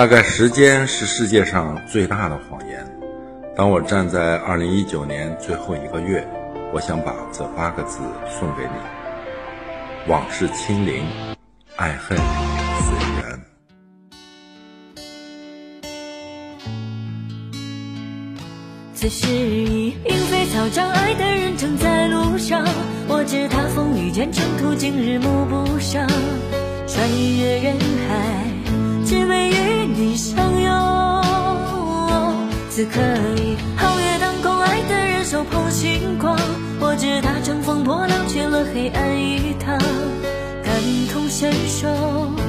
[0.00, 2.82] 大概时间是世界上最大的谎言。
[3.54, 6.26] 当我站在二零一九年最后一个月，
[6.72, 11.04] 我想把这八个字送给你：往事清零，
[11.76, 13.40] 爱恨随缘。
[18.94, 22.64] 此时已莺飞草长，爱的人正在路上。
[23.06, 26.08] 我知他风雨兼程途，今日暮不赏。
[26.86, 27.06] 穿
[27.38, 27.76] 越人，
[30.00, 30.72] 心相拥
[32.70, 33.02] 此刻
[33.36, 36.34] 已皓月当空爱的人手捧星光
[36.80, 39.78] 我知他乘风破浪去了黑暗一趟
[40.64, 40.72] 感
[41.12, 42.39] 同身受。